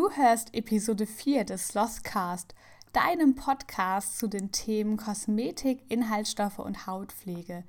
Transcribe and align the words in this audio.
Du 0.00 0.08
hörst 0.12 0.54
Episode 0.54 1.04
4 1.06 1.44
des 1.44 1.68
Slothcast, 1.68 2.54
deinem 2.94 3.34
Podcast 3.34 4.18
zu 4.18 4.28
den 4.28 4.50
Themen 4.50 4.96
Kosmetik, 4.96 5.82
Inhaltsstoffe 5.90 6.58
und 6.58 6.86
Hautpflege. 6.86 7.64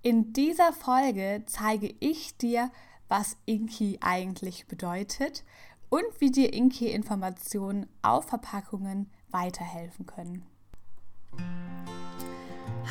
In 0.00 0.32
dieser 0.32 0.72
Folge 0.72 1.42
zeige 1.46 1.92
ich 1.98 2.36
dir, 2.36 2.70
was 3.08 3.36
Inki 3.44 3.98
eigentlich 4.00 4.68
bedeutet 4.68 5.42
und 5.88 6.04
wie 6.20 6.30
dir 6.30 6.52
Inki-Informationen 6.52 7.88
auf 8.02 8.26
Verpackungen 8.26 9.10
weiterhelfen 9.32 10.06
können. 10.06 10.46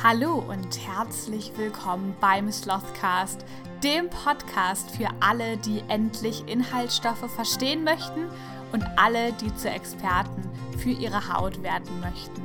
Hallo 0.02 0.44
und 0.46 0.86
herzlich 0.86 1.56
willkommen 1.56 2.14
beim 2.20 2.52
Slothcast, 2.52 3.46
dem 3.82 4.10
Podcast 4.10 4.90
für 4.90 5.08
alle, 5.20 5.56
die 5.56 5.82
endlich 5.88 6.46
Inhaltsstoffe 6.46 7.30
verstehen 7.34 7.84
möchten 7.84 8.28
und 8.74 8.84
alle, 8.96 9.32
die 9.34 9.54
zu 9.54 9.70
Experten 9.70 10.50
für 10.78 10.90
ihre 10.90 11.32
Haut 11.32 11.62
werden 11.62 12.00
möchten. 12.00 12.42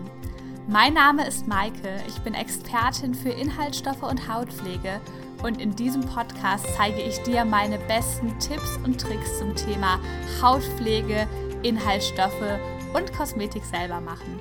Mein 0.67 0.93
Name 0.93 1.27
ist 1.27 1.47
Maike, 1.47 1.99
ich 2.07 2.19
bin 2.19 2.35
Expertin 2.35 3.15
für 3.15 3.31
Inhaltsstoffe 3.31 4.03
und 4.03 4.31
Hautpflege 4.31 5.01
und 5.41 5.59
in 5.59 5.75
diesem 5.75 6.01
Podcast 6.01 6.67
zeige 6.77 7.01
ich 7.01 7.17
dir 7.23 7.45
meine 7.45 7.79
besten 7.79 8.37
Tipps 8.37 8.77
und 8.85 9.01
Tricks 9.01 9.39
zum 9.39 9.55
Thema 9.55 9.99
Hautpflege, 10.39 11.27
Inhaltsstoffe 11.63 12.59
und 12.93 13.11
Kosmetik 13.11 13.65
selber 13.65 13.99
machen. 13.99 14.39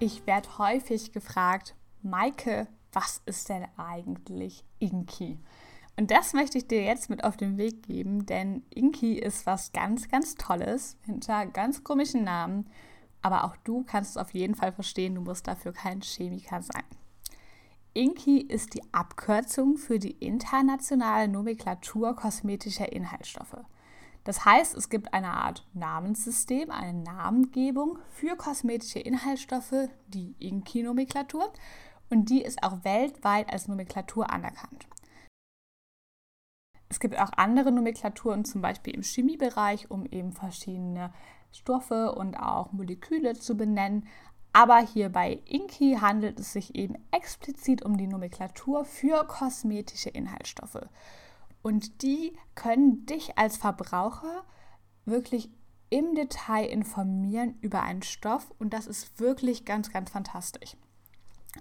Ich 0.00 0.26
werde 0.26 0.58
häufig 0.58 1.12
gefragt, 1.12 1.74
Maike, 2.02 2.66
was 2.92 3.22
ist 3.24 3.48
denn 3.48 3.64
eigentlich 3.78 4.64
Inki? 4.80 5.38
Und 5.96 6.10
das 6.10 6.32
möchte 6.32 6.58
ich 6.58 6.66
dir 6.66 6.82
jetzt 6.82 7.10
mit 7.10 7.22
auf 7.22 7.36
den 7.36 7.58
Weg 7.58 7.82
geben, 7.82 8.24
denn 8.24 8.62
Inki 8.70 9.14
ist 9.18 9.46
was 9.46 9.72
ganz, 9.72 10.08
ganz 10.08 10.36
Tolles 10.36 10.96
hinter 11.04 11.46
ganz 11.46 11.84
komischen 11.84 12.24
Namen. 12.24 12.66
Aber 13.20 13.44
auch 13.44 13.56
du 13.58 13.84
kannst 13.84 14.12
es 14.12 14.16
auf 14.16 14.32
jeden 14.32 14.54
Fall 14.54 14.72
verstehen, 14.72 15.14
du 15.14 15.20
musst 15.20 15.46
dafür 15.46 15.72
kein 15.72 16.00
Chemiker 16.00 16.62
sein. 16.62 16.84
Inki 17.94 18.40
ist 18.40 18.72
die 18.72 18.82
Abkürzung 18.92 19.76
für 19.76 19.98
die 19.98 20.12
internationale 20.12 21.28
Nomenklatur 21.28 22.16
kosmetischer 22.16 22.90
Inhaltsstoffe. 22.90 23.58
Das 24.24 24.44
heißt, 24.44 24.74
es 24.76 24.88
gibt 24.88 25.12
eine 25.12 25.32
Art 25.32 25.66
Namenssystem, 25.74 26.70
eine 26.70 26.94
Namengebung 26.94 27.98
für 28.08 28.36
kosmetische 28.36 29.00
Inhaltsstoffe, 29.00 29.88
die 30.06 30.34
Inki-Nomenklatur, 30.38 31.52
und 32.08 32.30
die 32.30 32.42
ist 32.42 32.62
auch 32.62 32.84
weltweit 32.84 33.52
als 33.52 33.68
Nomenklatur 33.68 34.30
anerkannt. 34.30 34.86
Es 36.92 37.00
gibt 37.00 37.18
auch 37.18 37.30
andere 37.38 37.72
Nomenklaturen, 37.72 38.44
zum 38.44 38.60
Beispiel 38.60 38.94
im 38.94 39.02
Chemiebereich, 39.02 39.90
um 39.90 40.04
eben 40.04 40.30
verschiedene 40.30 41.10
Stoffe 41.50 42.12
und 42.12 42.36
auch 42.36 42.70
Moleküle 42.72 43.32
zu 43.32 43.56
benennen. 43.56 44.06
Aber 44.52 44.78
hier 44.80 45.08
bei 45.08 45.40
Inki 45.46 45.96
handelt 46.02 46.38
es 46.38 46.52
sich 46.52 46.74
eben 46.74 46.96
explizit 47.10 47.82
um 47.82 47.96
die 47.96 48.06
Nomenklatur 48.06 48.84
für 48.84 49.26
kosmetische 49.26 50.10
Inhaltsstoffe. 50.10 50.86
Und 51.62 52.02
die 52.02 52.36
können 52.54 53.06
dich 53.06 53.38
als 53.38 53.56
Verbraucher 53.56 54.44
wirklich 55.06 55.48
im 55.88 56.14
Detail 56.14 56.66
informieren 56.66 57.54
über 57.62 57.84
einen 57.84 58.02
Stoff 58.02 58.52
und 58.58 58.74
das 58.74 58.86
ist 58.86 59.18
wirklich 59.18 59.64
ganz, 59.64 59.90
ganz 59.90 60.10
fantastisch. 60.10 60.76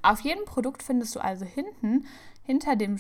Auf 0.02 0.20
jedem 0.20 0.44
Produkt 0.44 0.84
findest 0.84 1.16
du 1.16 1.22
also 1.22 1.46
hinten, 1.46 2.06
hinter 2.44 2.76
dem 2.76 2.98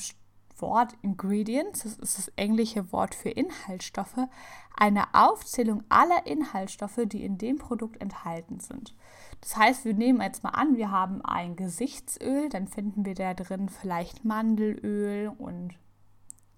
Wort 0.57 0.95
Ingredients, 1.01 1.83
das 1.83 1.93
ist 1.97 2.17
das 2.17 2.27
englische 2.35 2.91
Wort 2.91 3.15
für 3.15 3.29
Inhaltsstoffe, 3.29 4.27
eine 4.75 5.13
Aufzählung 5.13 5.83
aller 5.89 6.25
Inhaltsstoffe, 6.25 7.01
die 7.05 7.23
in 7.23 7.37
dem 7.37 7.57
Produkt 7.57 8.01
enthalten 8.01 8.59
sind. 8.59 8.95
Das 9.41 9.57
heißt, 9.57 9.85
wir 9.85 9.93
nehmen 9.93 10.21
jetzt 10.21 10.43
mal 10.43 10.51
an, 10.51 10.77
wir 10.77 10.91
haben 10.91 11.23
ein 11.23 11.55
Gesichtsöl, 11.55 12.49
dann 12.49 12.67
finden 12.67 13.05
wir 13.05 13.15
da 13.15 13.33
drin 13.33 13.69
vielleicht 13.69 14.23
Mandelöl 14.25 15.31
und 15.37 15.75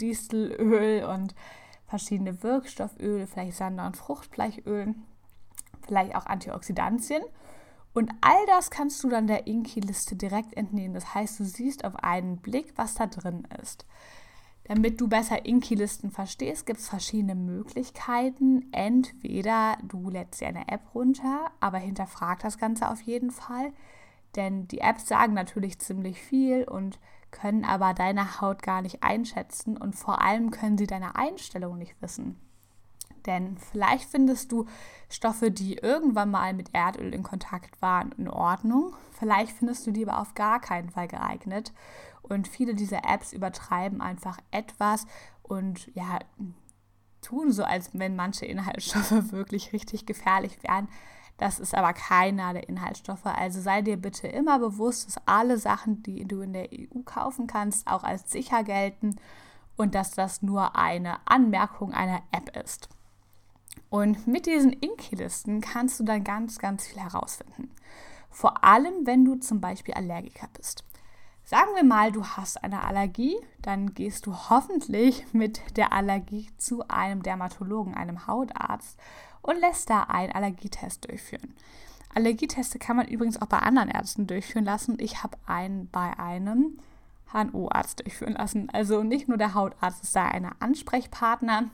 Distelöl 0.01 1.05
und 1.05 1.35
verschiedene 1.87 2.43
Wirkstofföle, 2.43 3.27
vielleicht 3.27 3.57
Sander- 3.57 3.85
und 3.85 3.97
Fruchtbleichöl, 3.97 4.95
vielleicht 5.85 6.15
auch 6.15 6.25
Antioxidantien. 6.25 7.23
Und 7.93 8.11
all 8.21 8.45
das 8.47 8.71
kannst 8.71 9.03
du 9.03 9.09
dann 9.09 9.27
der 9.27 9.45
Inki-Liste 9.45 10.15
direkt 10.15 10.55
entnehmen. 10.57 10.95
Das 10.95 11.13
heißt, 11.13 11.39
du 11.39 11.45
siehst 11.45 11.85
auf 11.85 11.95
einen 11.97 12.37
Blick, 12.37 12.73
was 12.75 12.95
da 12.95 13.05
drin 13.05 13.47
ist. 13.61 13.85
Damit 14.65 15.01
du 15.01 15.07
besser 15.07 15.45
Inki-Listen 15.45 16.09
verstehst, 16.09 16.65
gibt 16.65 16.79
es 16.79 16.89
verschiedene 16.89 17.35
Möglichkeiten. 17.35 18.71
Entweder 18.71 19.77
du 19.83 20.09
lädst 20.09 20.41
dir 20.41 20.47
eine 20.47 20.67
App 20.69 20.95
runter, 20.95 21.51
aber 21.59 21.77
hinterfrag 21.77 22.39
das 22.39 22.57
Ganze 22.57 22.89
auf 22.89 23.01
jeden 23.01 23.29
Fall. 23.29 23.73
Denn 24.35 24.67
die 24.67 24.79
Apps 24.79 25.07
sagen 25.07 25.33
natürlich 25.33 25.79
ziemlich 25.79 26.19
viel 26.19 26.63
und 26.63 26.99
können 27.29 27.65
aber 27.65 27.93
deine 27.93 28.39
Haut 28.39 28.63
gar 28.63 28.81
nicht 28.81 29.03
einschätzen 29.03 29.75
und 29.75 29.95
vor 29.95 30.21
allem 30.21 30.49
können 30.49 30.77
sie 30.77 30.87
deine 30.87 31.15
Einstellung 31.15 31.77
nicht 31.77 32.01
wissen. 32.01 32.39
Denn 33.25 33.57
vielleicht 33.57 34.09
findest 34.09 34.51
du 34.51 34.65
Stoffe, 35.09 35.51
die 35.51 35.75
irgendwann 35.75 36.31
mal 36.31 36.53
mit 36.53 36.69
Erdöl 36.73 37.13
in 37.13 37.23
Kontakt 37.23 37.81
waren, 37.81 38.11
in 38.17 38.27
Ordnung. 38.27 38.95
Vielleicht 39.11 39.51
findest 39.51 39.85
du 39.87 39.91
die 39.91 40.07
aber 40.07 40.19
auf 40.19 40.33
gar 40.33 40.59
keinen 40.59 40.89
Fall 40.89 41.07
geeignet. 41.07 41.73
Und 42.21 42.47
viele 42.47 42.73
dieser 42.73 43.01
Apps 43.05 43.33
übertreiben 43.33 44.01
einfach 44.01 44.37
etwas 44.51 45.05
und 45.43 45.93
ja, 45.93 46.19
tun 47.21 47.51
so, 47.51 47.63
als 47.63 47.89
wenn 47.93 48.15
manche 48.15 48.45
Inhaltsstoffe 48.45 49.11
wirklich 49.31 49.73
richtig 49.73 50.05
gefährlich 50.05 50.63
wären. 50.63 50.87
Das 51.37 51.59
ist 51.59 51.73
aber 51.73 51.93
keiner 51.93 52.53
der 52.53 52.69
Inhaltsstoffe. 52.69 53.25
Also 53.25 53.59
sei 53.59 53.81
dir 53.81 53.97
bitte 53.97 54.27
immer 54.27 54.59
bewusst, 54.59 55.07
dass 55.07 55.27
alle 55.27 55.57
Sachen, 55.57 56.03
die 56.03 56.25
du 56.25 56.41
in 56.41 56.53
der 56.53 56.69
EU 56.71 57.01
kaufen 57.03 57.47
kannst, 57.47 57.87
auch 57.87 58.03
als 58.03 58.31
sicher 58.31 58.63
gelten 58.63 59.15
und 59.75 59.95
dass 59.95 60.11
das 60.11 60.41
nur 60.41 60.75
eine 60.75 61.17
Anmerkung 61.25 61.91
einer 61.91 62.21
App 62.31 62.55
ist. 62.55 62.89
Und 63.93 64.25
mit 64.25 64.47
diesen 64.47 64.73
Inki-Listen 64.73 65.61
kannst 65.61 65.99
du 65.99 66.03
dann 66.03 66.23
ganz, 66.23 66.57
ganz 66.57 66.87
viel 66.87 66.99
herausfinden. 66.99 67.69
Vor 68.31 68.63
allem, 68.63 69.05
wenn 69.05 69.23
du 69.23 69.35
zum 69.35 69.61
Beispiel 69.61 69.93
Allergiker 69.93 70.47
bist. 70.57 70.83
Sagen 71.43 71.69
wir 71.75 71.83
mal, 71.83 72.11
du 72.11 72.25
hast 72.25 72.63
eine 72.63 72.83
Allergie, 72.83 73.35
dann 73.61 73.93
gehst 73.93 74.25
du 74.25 74.33
hoffentlich 74.49 75.31
mit 75.31 75.77
der 75.77 75.93
Allergie 75.93 76.49
zu 76.57 76.87
einem 76.87 77.21
Dermatologen, 77.21 77.93
einem 77.93 78.25
Hautarzt 78.25 78.97
und 79.43 79.59
lässt 79.59 79.91
da 79.91 80.05
einen 80.05 80.31
Allergietest 80.31 81.07
durchführen. 81.07 81.53
Allergieteste 82.15 82.79
kann 82.79 82.97
man 82.97 83.07
übrigens 83.07 83.39
auch 83.39 83.47
bei 83.47 83.59
anderen 83.59 83.89
Ärzten 83.89 84.25
durchführen 84.25 84.65
lassen. 84.65 84.97
Ich 84.97 85.21
habe 85.21 85.37
einen 85.45 85.87
bei 85.91 86.17
einem 86.17 86.79
HNO-Arzt 87.31 87.99
durchführen 87.99 88.33
lassen. 88.33 88.71
Also 88.71 89.03
nicht 89.03 89.27
nur 89.27 89.37
der 89.37 89.53
Hautarzt 89.53 90.01
ist 90.01 90.15
da 90.15 90.25
eine 90.25 90.59
Ansprechpartner, 90.59 91.69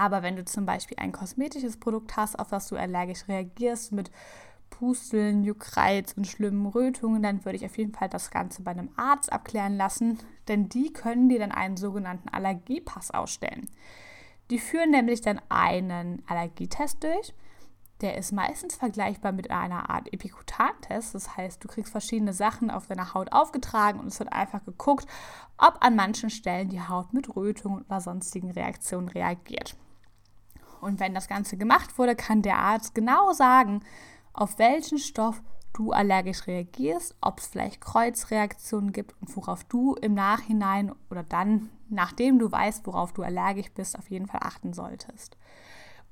aber 0.00 0.22
wenn 0.22 0.36
du 0.36 0.46
zum 0.46 0.64
Beispiel 0.64 0.96
ein 0.98 1.12
kosmetisches 1.12 1.78
Produkt 1.78 2.16
hast, 2.16 2.38
auf 2.38 2.48
das 2.48 2.68
du 2.68 2.76
allergisch 2.76 3.28
reagierst, 3.28 3.92
mit 3.92 4.10
Pusteln, 4.70 5.44
Juckreiz 5.44 6.14
und 6.16 6.26
schlimmen 6.26 6.64
Rötungen, 6.64 7.22
dann 7.22 7.44
würde 7.44 7.56
ich 7.56 7.66
auf 7.66 7.76
jeden 7.76 7.92
Fall 7.92 8.08
das 8.08 8.30
Ganze 8.30 8.62
bei 8.62 8.70
einem 8.70 8.88
Arzt 8.96 9.30
abklären 9.30 9.76
lassen, 9.76 10.18
denn 10.48 10.70
die 10.70 10.90
können 10.90 11.28
dir 11.28 11.38
dann 11.38 11.52
einen 11.52 11.76
sogenannten 11.76 12.30
Allergiepass 12.30 13.10
ausstellen. 13.10 13.68
Die 14.50 14.58
führen 14.58 14.90
nämlich 14.90 15.20
dann 15.20 15.38
einen 15.50 16.22
Allergietest 16.26 17.04
durch. 17.04 17.34
Der 18.00 18.16
ist 18.16 18.32
meistens 18.32 18.76
vergleichbar 18.76 19.32
mit 19.32 19.50
einer 19.50 19.90
Art 19.90 20.10
Epikutantest. 20.10 21.14
Das 21.14 21.36
heißt, 21.36 21.62
du 21.62 21.68
kriegst 21.68 21.92
verschiedene 21.92 22.32
Sachen 22.32 22.70
auf 22.70 22.86
deiner 22.86 23.12
Haut 23.12 23.32
aufgetragen 23.32 24.00
und 24.00 24.06
es 24.06 24.18
wird 24.18 24.32
einfach 24.32 24.64
geguckt, 24.64 25.06
ob 25.58 25.76
an 25.84 25.94
manchen 25.94 26.30
Stellen 26.30 26.70
die 26.70 26.80
Haut 26.80 27.12
mit 27.12 27.36
Rötungen 27.36 27.82
oder 27.82 28.00
sonstigen 28.00 28.50
Reaktionen 28.50 29.10
reagiert. 29.10 29.76
Und 30.80 31.00
wenn 31.00 31.14
das 31.14 31.28
Ganze 31.28 31.56
gemacht 31.56 31.98
wurde, 31.98 32.16
kann 32.16 32.42
der 32.42 32.58
Arzt 32.58 32.94
genau 32.94 33.32
sagen, 33.32 33.82
auf 34.32 34.58
welchen 34.58 34.98
Stoff 34.98 35.42
du 35.72 35.92
allergisch 35.92 36.46
reagierst, 36.46 37.14
ob 37.20 37.38
es 37.38 37.46
vielleicht 37.46 37.80
Kreuzreaktionen 37.80 38.92
gibt 38.92 39.14
und 39.20 39.34
worauf 39.36 39.64
du 39.64 39.94
im 39.94 40.14
Nachhinein 40.14 40.92
oder 41.10 41.22
dann, 41.22 41.70
nachdem 41.88 42.38
du 42.38 42.50
weißt, 42.50 42.86
worauf 42.86 43.12
du 43.12 43.22
allergisch 43.22 43.70
bist, 43.72 43.98
auf 43.98 44.10
jeden 44.10 44.26
Fall 44.26 44.40
achten 44.42 44.72
solltest. 44.72 45.36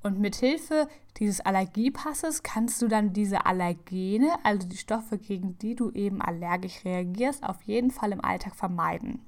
Und 0.03 0.21
mit 0.21 0.37
Hilfe 0.37 0.89
dieses 1.17 1.41
Allergiepasses 1.41 2.45
kannst 2.45 2.81
du 2.81 2.89
dann 2.89 3.13
diese 3.13 3.47
Allergene, 3.47 4.33
also 4.45 4.69
die 4.69 4.77
Stoffe, 4.77 5.19
gegen 5.19 5.59
die 5.59 5.75
du 5.75 5.91
eben 5.91 6.23
allergisch 6.23 6.85
reagierst, 6.85 7.43
auf 7.43 7.63
jeden 7.63 7.91
Fall 7.91 8.13
im 8.13 8.25
Alltag 8.25 8.55
vermeiden. 8.55 9.25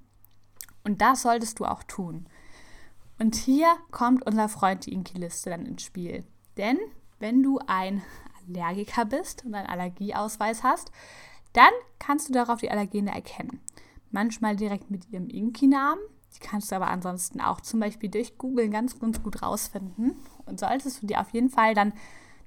Und 0.85 1.01
das 1.01 1.23
solltest 1.23 1.59
du 1.59 1.65
auch 1.65 1.83
tun. 1.83 2.27
Und 3.21 3.37
hier 3.37 3.77
kommt 3.91 4.27
unser 4.27 4.49
Freund 4.49 4.87
die 4.87 4.95
Inki-Liste 4.95 5.51
dann 5.51 5.67
ins 5.67 5.83
Spiel. 5.83 6.25
Denn 6.57 6.79
wenn 7.19 7.43
du 7.43 7.61
ein 7.67 8.03
Allergiker 8.49 9.05
bist 9.05 9.45
und 9.45 9.55
einen 9.55 9.69
Allergieausweis 9.69 10.63
hast, 10.63 10.91
dann 11.53 11.71
kannst 11.99 12.29
du 12.29 12.33
darauf 12.33 12.61
die 12.61 12.71
Allergene 12.71 13.15
erkennen. 13.15 13.61
Manchmal 14.11 14.57
direkt 14.57 14.91
mit 14.91 15.11
ihrem 15.11 15.29
Inki-Namen, 15.29 16.03
die 16.35 16.41
kannst 16.41 16.73
du 16.73 16.77
aber 16.77 16.89
ansonsten 16.89 17.43
auch 17.43 17.61
zum 17.61 17.79
Beispiel 17.81 18.09
durch 18.09 18.39
Google 18.39 18.71
ganz, 18.71 18.99
ganz 18.99 19.23
gut 19.23 19.43
rausfinden. 19.43 20.17
Und 20.47 20.59
solltest 20.59 21.03
du 21.03 21.07
dir 21.07 21.21
auf 21.21 21.31
jeden 21.31 21.51
Fall 21.51 21.75
dann 21.75 21.93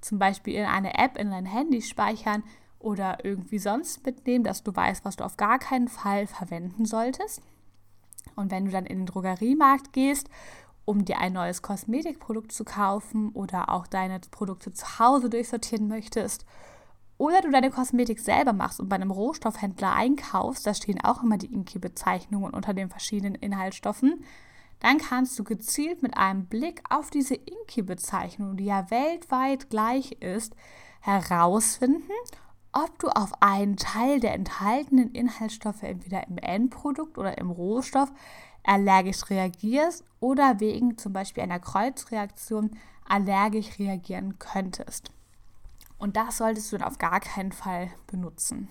zum 0.02 0.18
Beispiel 0.18 0.56
in 0.56 0.66
eine 0.66 0.96
App 0.98 1.20
in 1.20 1.30
dein 1.30 1.46
Handy 1.46 1.84
speichern 1.84 2.44
oder 2.80 3.24
irgendwie 3.24 3.60
sonst 3.60 4.04
mitnehmen, 4.06 4.44
dass 4.44 4.64
du 4.64 4.76
weißt, 4.76 5.06
was 5.06 5.18
du 5.18 5.24
auf 5.24 5.38
gar 5.38 5.60
keinen 5.60 5.88
Fall 5.88 6.26
verwenden 6.26 6.86
solltest. 6.86 7.44
Und 8.36 8.52
wenn 8.52 8.66
du 8.66 8.72
dann 8.72 8.86
in 8.86 9.00
den 9.00 9.06
Drogeriemarkt 9.06 9.94
gehst, 9.94 10.30
um 10.86 11.06
dir 11.06 11.20
ein 11.20 11.34
neues 11.34 11.62
Kosmetikprodukt 11.62 12.52
zu 12.52 12.64
kaufen 12.64 13.30
oder 13.30 13.70
auch 13.70 13.88
deine 13.88 14.20
Produkte 14.32 14.74
zu 14.74 15.00
Hause 15.00 15.30
durchsortieren 15.30 15.88
möchtest, 15.88 16.46
oder 17.18 17.42
du 17.42 17.52
deine 17.52 17.70
Kosmetik 17.70 18.20
selber 18.20 18.54
machst 18.54 18.80
und 18.80 18.90
bei 18.90 18.96
einem 18.96 19.12
Rohstoffhändler 19.12 19.94
einkaufst, 19.94 20.66
da 20.66 20.74
stehen 20.74 21.02
auch 21.04 21.24
immer 21.24 21.38
die 21.38 21.54
Inki-Bezeichnungen 21.54 22.54
unter 22.54 22.74
den 22.74 22.90
verschiedenen 22.90 23.36
Inhaltsstoffen, 23.36 24.26
dann 24.80 24.98
kannst 24.98 25.40
du 25.40 25.44
gezielt 25.44 26.02
mit 26.02 26.18
einem 26.18 26.48
Blick 26.48 26.82
auf 26.90 27.10
diese 27.10 27.36
Inki-Bezeichnung, 27.36 28.58
die 28.58 28.66
ja 28.66 28.90
weltweit 28.92 29.70
gleich 29.70 30.14
ist, 30.14 30.56
herausfinden, 31.00 32.12
ob 32.74 32.98
du 33.00 33.08
auf 33.08 33.32
einen 33.40 33.78
Teil 33.78 34.20
der 34.20 34.34
enthaltenen 34.34 35.12
Inhaltsstoffe 35.12 35.84
entweder 35.84 36.28
im 36.28 36.38
Endprodukt 36.38 37.18
oder 37.18 37.38
im 37.38 37.52
Rohstoff 37.52 38.12
allergisch 38.64 39.30
reagierst 39.30 40.04
oder 40.20 40.60
wegen 40.60 40.98
zum 40.98 41.14
Beispiel 41.14 41.44
einer 41.44 41.60
Kreuzreaktion 41.60 42.72
allergisch 43.08 43.80
reagieren 43.80 44.40
könntest. 44.40 45.12
Und 45.98 46.18
das 46.18 46.38
solltest 46.38 46.72
du 46.72 46.78
dann 46.78 46.88
auf 46.88 46.98
gar 46.98 47.20
keinen 47.20 47.52
Fall 47.52 47.90
benutzen. 48.08 48.70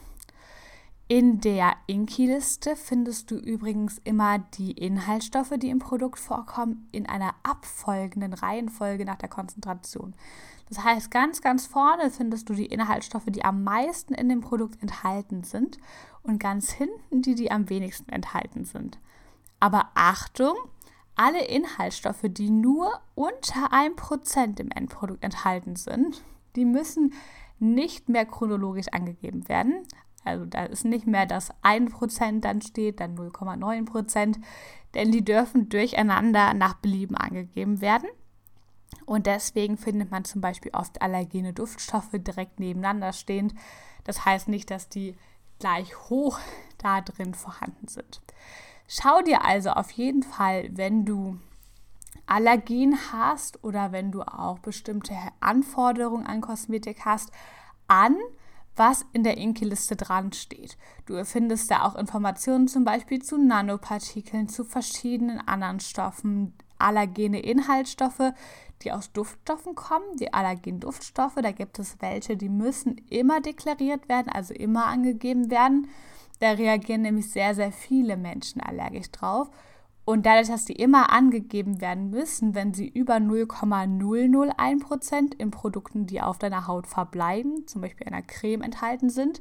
In 1.08 1.40
der 1.40 1.74
Inki-Liste 1.88 2.74
findest 2.74 3.30
du 3.30 3.36
übrigens 3.36 4.00
immer 4.04 4.38
die 4.38 4.72
Inhaltsstoffe, 4.72 5.52
die 5.58 5.68
im 5.68 5.78
Produkt 5.78 6.18
vorkommen, 6.18 6.88
in 6.90 7.06
einer 7.06 7.34
abfolgenden 7.42 8.32
Reihenfolge 8.32 9.04
nach 9.04 9.16
der 9.16 9.28
Konzentration. 9.28 10.14
Das 10.70 10.82
heißt, 10.82 11.10
ganz, 11.10 11.42
ganz 11.42 11.66
vorne 11.66 12.10
findest 12.10 12.48
du 12.48 12.54
die 12.54 12.64
Inhaltsstoffe, 12.64 13.26
die 13.26 13.44
am 13.44 13.62
meisten 13.62 14.14
in 14.14 14.30
dem 14.30 14.40
Produkt 14.40 14.80
enthalten 14.80 15.44
sind 15.44 15.76
und 16.22 16.38
ganz 16.38 16.70
hinten 16.70 17.20
die, 17.20 17.34
die 17.34 17.50
am 17.50 17.68
wenigsten 17.68 18.10
enthalten 18.10 18.64
sind. 18.64 18.98
Aber 19.62 19.90
Achtung, 19.94 20.56
alle 21.14 21.44
Inhaltsstoffe, 21.44 22.24
die 22.24 22.50
nur 22.50 22.98
unter 23.14 23.72
1% 23.72 24.58
im 24.58 24.72
Endprodukt 24.72 25.22
enthalten 25.22 25.76
sind, 25.76 26.24
die 26.56 26.64
müssen 26.64 27.14
nicht 27.60 28.08
mehr 28.08 28.26
chronologisch 28.26 28.88
angegeben 28.88 29.48
werden. 29.48 29.86
Also 30.24 30.46
da 30.46 30.64
ist 30.64 30.84
nicht 30.84 31.06
mehr 31.06 31.26
das 31.26 31.52
1% 31.62 32.40
dann 32.40 32.60
steht, 32.60 32.98
dann 32.98 33.16
0,9%, 33.16 34.40
denn 34.94 35.12
die 35.12 35.24
dürfen 35.24 35.68
durcheinander 35.68 36.54
nach 36.54 36.74
Belieben 36.74 37.16
angegeben 37.16 37.80
werden. 37.80 38.08
Und 39.06 39.26
deswegen 39.26 39.78
findet 39.78 40.10
man 40.10 40.24
zum 40.24 40.40
Beispiel 40.40 40.72
oft 40.74 41.00
allergene 41.00 41.52
Duftstoffe 41.52 42.10
direkt 42.14 42.58
nebeneinander 42.58 43.12
stehend. 43.12 43.54
Das 44.02 44.24
heißt 44.24 44.48
nicht, 44.48 44.72
dass 44.72 44.88
die 44.88 45.14
gleich 45.60 45.96
hoch 46.10 46.40
da 46.78 47.00
drin 47.00 47.34
vorhanden 47.34 47.86
sind. 47.86 48.20
Schau 48.88 49.22
dir 49.22 49.44
also 49.44 49.70
auf 49.70 49.90
jeden 49.92 50.22
Fall, 50.22 50.68
wenn 50.72 51.04
du 51.04 51.38
Allergien 52.26 52.96
hast 53.12 53.62
oder 53.64 53.92
wenn 53.92 54.12
du 54.12 54.22
auch 54.22 54.58
bestimmte 54.58 55.14
Anforderungen 55.40 56.26
an 56.26 56.40
Kosmetik 56.40 57.04
hast, 57.04 57.30
an, 57.88 58.16
was 58.76 59.04
in 59.12 59.22
der 59.22 59.36
Inki-Liste 59.36 59.96
dran 59.96 60.32
steht. 60.32 60.78
Du 61.06 61.22
findest 61.24 61.70
da 61.70 61.82
auch 61.82 61.94
Informationen 61.94 62.68
zum 62.68 62.84
Beispiel 62.84 63.20
zu 63.22 63.36
Nanopartikeln, 63.36 64.48
zu 64.48 64.64
verschiedenen 64.64 65.46
anderen 65.46 65.80
Stoffen, 65.80 66.54
allergene 66.78 67.40
Inhaltsstoffe, 67.40 68.32
die 68.82 68.92
aus 68.92 69.12
Duftstoffen 69.12 69.74
kommen, 69.74 70.16
die 70.18 70.32
allergenen 70.32 70.80
Duftstoffe. 70.80 71.36
Da 71.36 71.52
gibt 71.52 71.78
es 71.78 72.00
welche, 72.00 72.36
die 72.36 72.48
müssen 72.48 72.96
immer 73.10 73.40
deklariert 73.40 74.08
werden, 74.08 74.32
also 74.32 74.54
immer 74.54 74.86
angegeben 74.86 75.50
werden. 75.50 75.88
Da 76.42 76.50
reagieren 76.50 77.02
nämlich 77.02 77.30
sehr, 77.30 77.54
sehr 77.54 77.70
viele 77.70 78.16
Menschen 78.16 78.60
allergisch 78.60 79.12
drauf. 79.12 79.48
Und 80.04 80.26
dadurch, 80.26 80.48
dass 80.48 80.64
die 80.64 80.72
immer 80.72 81.12
angegeben 81.12 81.80
werden 81.80 82.10
müssen, 82.10 82.56
wenn 82.56 82.74
sie 82.74 82.88
über 82.88 83.18
0,001% 83.18 85.36
in 85.38 85.52
Produkten, 85.52 86.06
die 86.06 86.20
auf 86.20 86.38
deiner 86.38 86.66
Haut 86.66 86.88
verbleiben, 86.88 87.68
zum 87.68 87.82
Beispiel 87.82 88.08
einer 88.08 88.22
Creme 88.22 88.62
enthalten 88.62 89.08
sind, 89.08 89.40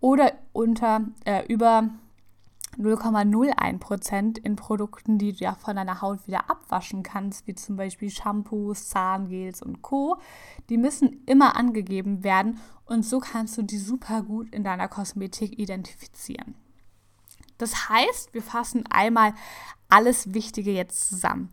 oder 0.00 0.34
unter 0.52 1.06
äh, 1.24 1.50
über 1.50 1.88
0,01% 2.78 4.38
in 4.38 4.56
Produkten, 4.56 5.18
die 5.18 5.32
du 5.32 5.44
ja 5.44 5.54
von 5.54 5.76
deiner 5.76 6.00
Haut 6.00 6.26
wieder 6.26 6.48
abwaschen 6.48 7.02
kannst, 7.02 7.46
wie 7.46 7.54
zum 7.54 7.76
Beispiel 7.76 8.10
Shampoos, 8.10 8.88
Zahngels 8.88 9.62
und 9.62 9.82
Co. 9.82 10.18
Die 10.68 10.78
müssen 10.78 11.22
immer 11.26 11.56
angegeben 11.56 12.22
werden 12.22 12.60
und 12.86 13.04
so 13.04 13.18
kannst 13.20 13.58
du 13.58 13.62
die 13.62 13.78
super 13.78 14.22
gut 14.22 14.54
in 14.54 14.64
deiner 14.64 14.88
Kosmetik 14.88 15.58
identifizieren. 15.58 16.54
Das 17.58 17.88
heißt, 17.88 18.32
wir 18.34 18.42
fassen 18.42 18.84
einmal 18.88 19.34
alles 19.88 20.32
Wichtige 20.32 20.70
jetzt 20.70 21.08
zusammen. 21.08 21.50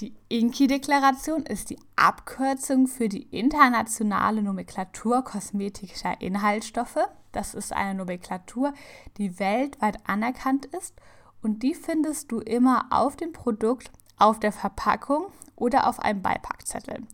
Die 0.00 0.14
INKI-Deklaration 0.28 1.44
ist 1.44 1.70
die 1.70 1.78
Abkürzung 1.96 2.86
für 2.86 3.08
die 3.08 3.22
internationale 3.22 4.42
Nomenklatur 4.42 5.22
kosmetischer 5.22 6.20
Inhaltsstoffe. 6.20 6.98
Das 7.36 7.52
ist 7.52 7.74
eine 7.74 7.94
Nomenklatur, 7.94 8.72
die 9.18 9.38
weltweit 9.38 9.98
anerkannt 10.08 10.64
ist 10.64 10.94
und 11.42 11.62
die 11.62 11.74
findest 11.74 12.32
du 12.32 12.40
immer 12.40 12.86
auf 12.88 13.14
dem 13.14 13.34
Produkt, 13.34 13.90
auf 14.16 14.40
der 14.40 14.52
Verpackung 14.52 15.26
oder 15.54 15.86
auf 15.86 16.00
einem 16.00 16.22
Beipackzettel. 16.22 17.06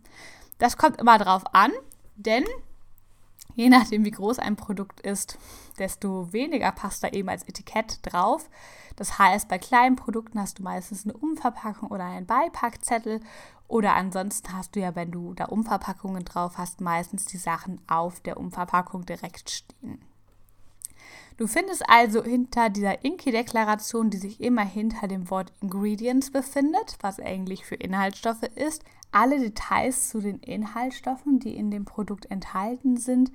Das 0.59 0.77
kommt 0.77 1.01
immer 1.01 1.17
drauf 1.17 1.43
an, 1.53 1.73
denn 2.15 2.45
je 3.55 3.67
nachdem, 3.67 4.05
wie 4.05 4.11
groß 4.11 4.39
ein 4.39 4.55
Produkt 4.55 5.01
ist, 5.01 5.37
desto 5.77 6.31
weniger 6.31 6.71
passt 6.71 7.03
da 7.03 7.09
eben 7.09 7.27
als 7.27 7.43
Etikett 7.43 7.99
drauf. 8.03 8.49
Das 8.95 9.19
heißt, 9.19 9.49
bei 9.49 9.57
kleinen 9.57 9.97
Produkten 9.97 10.39
hast 10.39 10.59
du 10.59 10.63
meistens 10.63 11.03
eine 11.03 11.17
Umverpackung 11.17 11.91
oder 11.91 12.05
einen 12.05 12.27
Beipackzettel 12.27 13.19
oder 13.67 13.95
ansonsten 13.95 14.53
hast 14.53 14.77
du 14.77 14.79
ja, 14.79 14.95
wenn 14.95 15.11
du 15.11 15.33
da 15.33 15.45
Umverpackungen 15.45 16.23
drauf 16.23 16.57
hast, 16.57 16.79
meistens 16.79 17.25
die 17.25 17.37
Sachen 17.37 17.81
auf 17.87 18.21
der 18.21 18.37
Umverpackung 18.37 19.05
direkt 19.05 19.49
stehen. 19.49 19.99
Du 21.37 21.47
findest 21.47 21.89
also 21.89 22.23
hinter 22.23 22.69
dieser 22.69 23.03
Inki-Deklaration, 23.03 24.09
die 24.09 24.17
sich 24.17 24.39
immer 24.39 24.63
hinter 24.63 25.07
dem 25.07 25.29
Wort 25.29 25.51
Ingredients 25.61 26.31
befindet, 26.31 26.97
was 27.01 27.17
Englisch 27.17 27.63
für 27.63 27.75
Inhaltsstoffe 27.75 28.43
ist, 28.55 28.83
alle 29.11 29.39
Details 29.39 30.09
zu 30.09 30.19
den 30.19 30.39
Inhaltsstoffen, 30.39 31.39
die 31.39 31.55
in 31.55 31.71
dem 31.71 31.85
Produkt 31.85 32.29
enthalten 32.29 32.97
sind, 32.97 33.31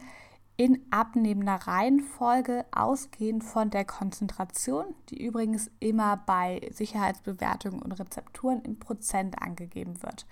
in 0.57 0.85
abnehmender 0.91 1.55
Reihenfolge 1.55 2.67
ausgehend 2.73 3.45
von 3.45 3.71
der 3.71 3.85
Konzentration, 3.85 4.87
die 5.09 5.25
übrigens 5.25 5.71
immer 5.79 6.17
bei 6.17 6.69
Sicherheitsbewertungen 6.73 7.81
und 7.81 7.93
Rezepturen 7.93 8.61
in 8.63 8.79
Prozent 8.81 9.41
angegeben 9.41 10.03
wird. 10.03 10.27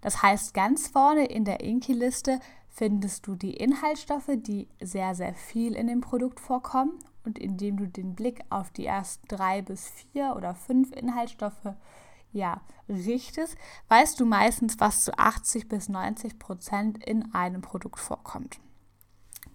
Das 0.00 0.22
heißt, 0.22 0.54
ganz 0.54 0.88
vorne 0.88 1.26
in 1.26 1.44
der 1.44 1.60
Inki-Liste 1.60 2.40
findest 2.76 3.26
du 3.26 3.36
die 3.36 3.54
Inhaltsstoffe, 3.54 4.30
die 4.36 4.68
sehr, 4.80 5.14
sehr 5.14 5.34
viel 5.34 5.74
in 5.74 5.86
dem 5.86 6.02
Produkt 6.02 6.40
vorkommen. 6.40 6.98
Und 7.24 7.38
indem 7.38 7.78
du 7.78 7.88
den 7.88 8.14
Blick 8.14 8.40
auf 8.50 8.70
die 8.70 8.86
ersten 8.86 9.26
drei 9.26 9.62
bis 9.62 9.88
vier 9.88 10.34
oder 10.36 10.54
fünf 10.54 10.92
Inhaltsstoffe 10.92 11.74
ja, 12.32 12.60
richtest, 12.88 13.56
weißt 13.88 14.20
du 14.20 14.26
meistens, 14.26 14.78
was 14.78 15.04
zu 15.04 15.18
80 15.18 15.68
bis 15.68 15.88
90 15.88 16.38
Prozent 16.38 17.02
in 17.02 17.34
einem 17.34 17.62
Produkt 17.62 17.98
vorkommt. 17.98 18.60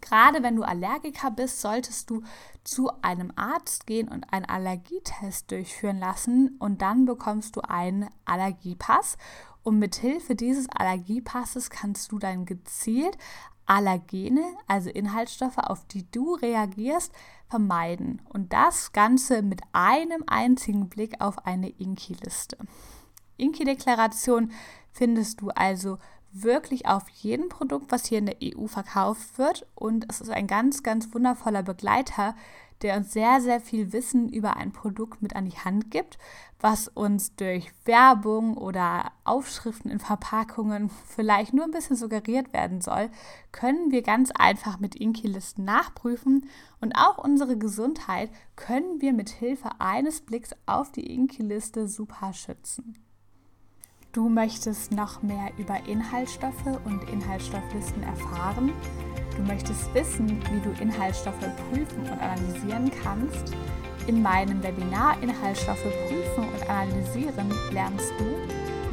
Gerade 0.02 0.42
wenn 0.42 0.56
du 0.56 0.64
Allergiker 0.64 1.30
bist, 1.30 1.62
solltest 1.62 2.10
du 2.10 2.24
zu 2.64 2.90
einem 3.04 3.32
Arzt 3.36 3.86
gehen 3.86 4.08
und 4.08 4.34
einen 4.34 4.46
Allergietest 4.46 5.52
durchführen 5.52 6.00
lassen 6.00 6.56
und 6.60 6.82
dann 6.82 7.06
bekommst 7.06 7.56
du 7.56 7.62
einen 7.62 8.10
Allergiepass. 8.26 9.18
Und 9.64 9.80
mit 9.80 9.96
Hilfe 9.96 10.36
dieses 10.36 10.68
Allergiepasses 10.70 11.70
kannst 11.70 12.12
du 12.12 12.20
dann 12.20 12.46
gezielt 12.46 13.18
Allergene, 13.66 14.44
also 14.68 14.90
Inhaltsstoffe, 14.90 15.58
auf 15.58 15.86
die 15.86 16.10
du 16.12 16.34
reagierst, 16.34 17.14
vermeiden. 17.48 18.22
Und 18.28 18.52
das 18.54 18.92
Ganze 18.92 19.44
mit 19.44 19.62
einem 19.72 20.24
einzigen 20.28 20.90
Blick 20.90 21.22
auf 21.22 21.46
eine 21.46 21.70
Inki-Liste. 21.70 22.58
Inki-Deklaration 23.38 24.52
findest 24.92 25.42
du 25.42 25.50
also 25.50 26.00
wirklich 26.34 26.88
auf 26.88 27.08
jedem 27.10 27.50
Produkt, 27.50 27.92
was 27.92 28.06
hier 28.06 28.20
in 28.20 28.26
der 28.26 28.38
EU 28.44 28.68
verkauft 28.68 29.38
wird. 29.38 29.68
Und 29.76 30.06
es 30.10 30.22
ist 30.22 30.30
ein 30.30 30.48
ganz, 30.48 30.84
ganz 30.84 31.14
wundervoller 31.14 31.64
Begleiter, 31.64 32.36
der 32.82 32.98
uns 32.98 33.14
sehr, 33.14 33.42
sehr 33.42 33.60
viel 33.60 33.94
Wissen 33.94 34.30
über 34.30 34.58
ein 34.58 34.72
Produkt 34.72 35.22
mit 35.22 35.36
an 35.36 35.46
die 35.46 35.58
Hand 35.58 35.92
gibt, 35.92 36.18
was 36.60 36.88
uns 36.88 37.36
durch 37.36 37.72
Werbung 37.86 38.58
oder 38.58 39.12
Aufschriften 39.24 39.92
in 39.92 40.00
Verpackungen 40.00 40.90
vielleicht 41.08 41.54
nur 41.54 41.66
ein 41.66 41.72
bisschen 41.72 41.96
suggeriert 41.96 42.54
werden 42.54 42.82
soll, 42.82 43.10
können 43.52 43.92
wir 43.92 44.02
ganz 44.02 44.32
einfach 44.32 44.80
mit 44.80 44.96
Inki-Listen 44.96 45.64
nachprüfen 45.64 46.50
und 46.80 46.94
auch 46.94 47.18
unsere 47.18 47.58
Gesundheit 47.58 48.30
können 48.56 49.02
wir 49.02 49.14
mit 49.14 49.30
Hilfe 49.30 49.70
eines 49.80 50.22
Blicks 50.22 50.52
auf 50.66 50.92
die 50.92 51.14
Inki-Liste 51.14 51.88
super 51.88 52.34
schützen. 52.34 52.96
Du 54.14 54.28
möchtest 54.28 54.92
noch 54.92 55.22
mehr 55.22 55.52
über 55.58 55.78
Inhaltsstoffe 55.88 56.66
und 56.84 57.10
Inhaltsstofflisten 57.10 58.04
erfahren. 58.04 58.74
Du 59.38 59.44
möchtest 59.44 59.94
wissen, 59.94 60.42
wie 60.52 60.60
du 60.60 60.72
Inhaltsstoffe 60.82 61.40
prüfen 61.40 62.02
und 62.02 62.20
analysieren 62.20 62.92
kannst. 63.02 63.56
In 64.08 64.22
meinem 64.22 64.62
Webinar 64.62 65.16
Inhaltsstoffe 65.24 65.88
prüfen 66.10 66.44
und 66.44 66.70
analysieren 66.70 67.54
lernst 67.72 68.12
du, 68.20 68.26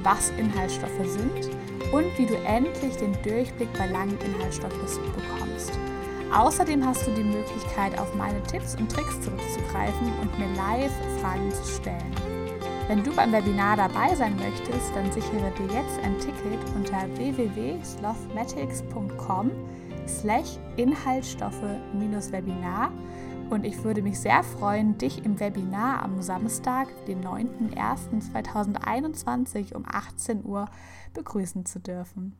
was 0.04 0.30
Inhaltsstoffe 0.38 1.08
sind 1.08 1.50
und 1.92 2.16
wie 2.16 2.26
du 2.26 2.37
endlich 2.44 2.94
den 2.98 3.12
Durchblick 3.25 3.72
bei 3.72 3.88
langen 3.88 4.16
Inhaltsstofflisten 4.20 5.02
bekommst. 5.14 5.72
Außerdem 6.32 6.87
hast 6.87 7.04
du 7.08 7.10
die 7.10 7.25
Möglichkeit, 7.25 7.98
auf 7.98 8.14
meine 8.14 8.40
Tipps 8.44 8.76
und 8.76 8.88
Tricks 8.88 9.20
zurückzugreifen 9.20 10.12
und 10.20 10.38
mir 10.38 10.54
live 10.54 10.92
Fragen 11.20 11.50
zu 11.50 11.64
stellen. 11.64 12.27
Wenn 12.88 13.04
du 13.04 13.14
beim 13.14 13.33
Webinar 13.33 13.76
dabei 13.76 14.14
sein 14.14 14.35
möchtest, 14.37 14.97
dann 14.97 15.12
sichere 15.12 15.52
dir 15.59 15.66
jetzt 15.66 15.99
ein 16.02 16.18
Ticket 16.18 16.59
unter 16.75 17.07
www.slothmatics.com 17.18 19.50
slash 20.07 20.59
Inhaltsstoffe-Webinar 20.76 22.90
und 23.50 23.66
ich 23.66 23.85
würde 23.85 24.00
mich 24.00 24.18
sehr 24.18 24.42
freuen, 24.42 24.97
dich 24.97 25.23
im 25.25 25.38
Webinar 25.38 26.02
am 26.02 26.23
Samstag, 26.23 26.88
den 27.07 27.23
9.01.2021 27.23 29.75
um 29.75 29.85
18 29.87 30.47
Uhr 30.47 30.64
begrüßen 31.12 31.66
zu 31.66 31.80
dürfen. 31.80 32.35